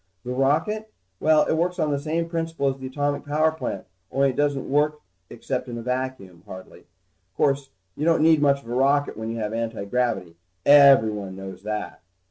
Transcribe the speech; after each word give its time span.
The 0.25 0.33
rocket? 0.33 0.91
Well, 1.19 1.45
it 1.45 1.53
works 1.53 1.77
on 1.77 1.91
the 1.91 1.99
same 1.99 2.27
principle 2.27 2.67
as 2.69 2.79
the 2.79 2.87
atomic 2.87 3.23
power 3.23 3.51
plant, 3.51 3.85
only 4.11 4.31
it 4.31 4.35
doesn't 4.35 4.67
work 4.67 4.99
except 5.29 5.67
in 5.69 5.77
a 5.77 5.83
vacuum, 5.83 6.41
hardly. 6.47 6.87
Course 7.37 7.69
you 7.95 8.03
don't 8.03 8.23
need 8.23 8.41
much 8.41 8.63
of 8.63 8.67
a 8.69 8.73
rocket 8.73 9.15
when 9.15 9.29
you 9.29 9.37
have 9.37 9.53
antigravity. 9.53 10.37
Everyone 10.65 11.35
knows 11.35 11.61
that. 11.61 12.01